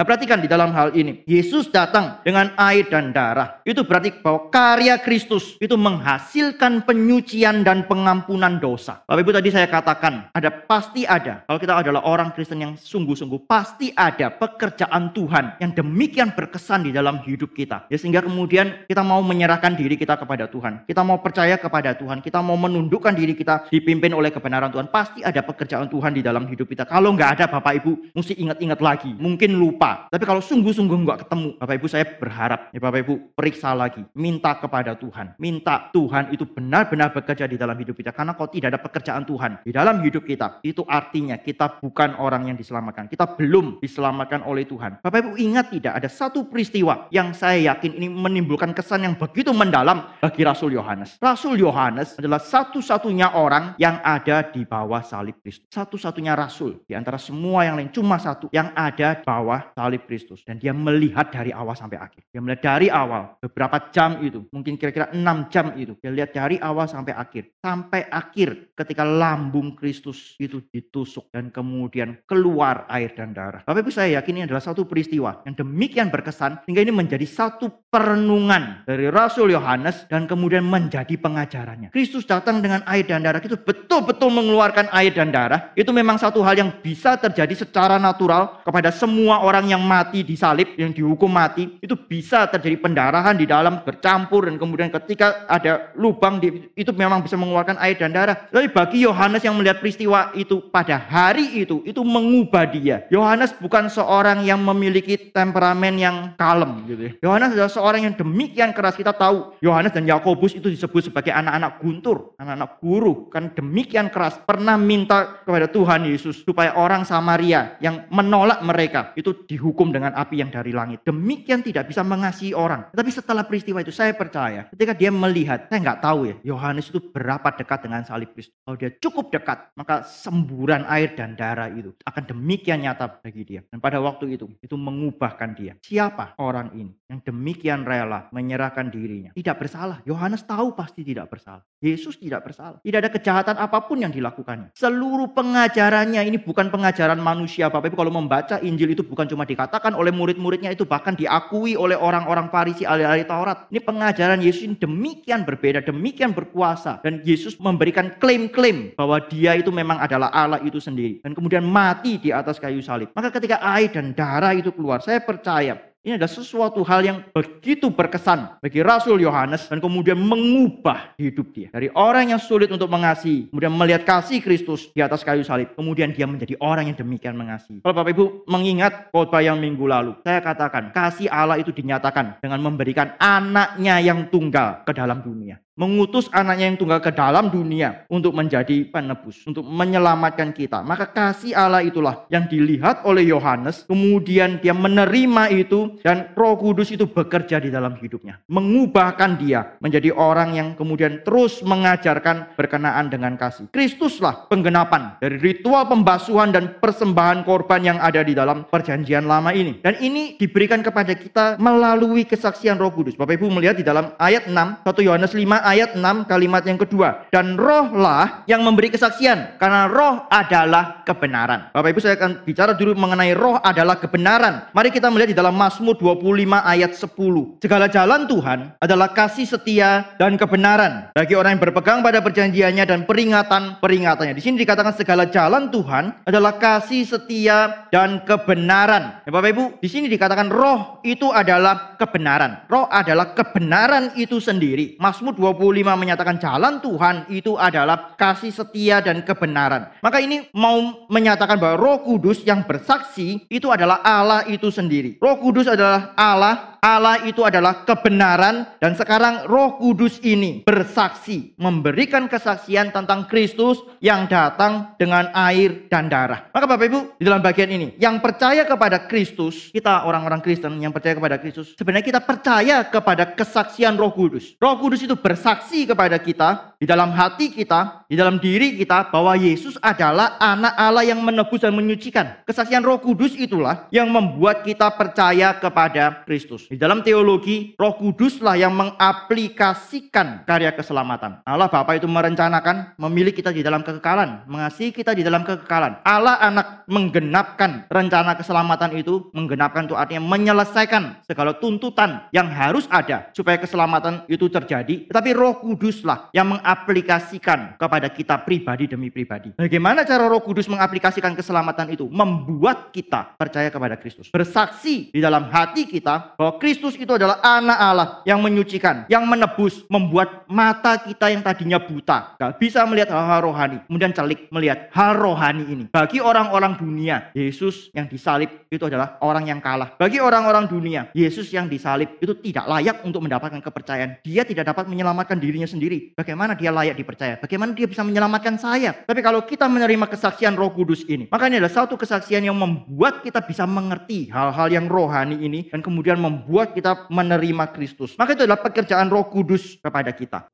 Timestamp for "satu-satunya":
52.42-53.36, 55.70-56.34